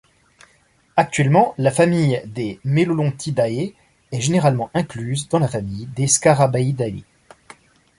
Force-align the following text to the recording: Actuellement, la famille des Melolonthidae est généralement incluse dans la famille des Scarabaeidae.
Actuellement, 0.95 1.53
la 1.59 1.69
famille 1.69 2.23
des 2.25 2.59
Melolonthidae 2.63 3.51
est 4.11 4.21
généralement 4.21 4.71
incluse 4.73 5.29
dans 5.29 5.37
la 5.37 5.47
famille 5.47 5.85
des 5.95 6.07
Scarabaeidae. 6.07 7.03